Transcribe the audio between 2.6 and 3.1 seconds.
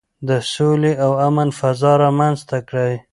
کړئ.